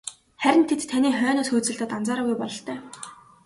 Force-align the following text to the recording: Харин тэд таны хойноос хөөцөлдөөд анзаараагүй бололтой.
Харин 0.41 0.63
тэд 0.69 0.81
таны 0.91 1.09
хойноос 1.19 1.49
хөөцөлдөөд 1.51 1.91
анзаараагүй 1.97 2.35
бололтой. 2.39 2.77